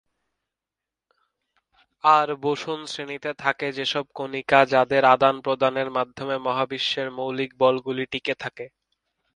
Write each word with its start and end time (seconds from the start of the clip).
আর 2.03 2.27
boson 2.43 2.79
শ্রেণীতে 2.85 3.31
থাকে 3.35 3.67
সেসব 3.77 4.05
কণিকা, 4.15 4.59
যাদের 4.65 5.03
আদান 5.15 5.35
প্রদানের 5.41 5.89
মাধ্যমে 5.91 6.35
মহাবিশ্বের 6.39 7.07
মৌলিক 7.17 7.51
বলগুলো 7.59 8.01
টিকে 8.11 8.33
থাকে। 8.43 8.65